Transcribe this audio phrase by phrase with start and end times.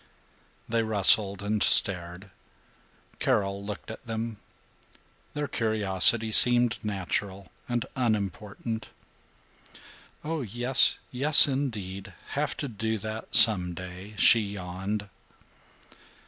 [0.67, 2.31] They rustled and stared.
[3.19, 4.37] Carol looked at them.
[5.35, 8.89] Their curiosity seemed natural and unimportant.
[10.23, 15.07] "Oh yes, yes indeed, have to do that some day," she yawned.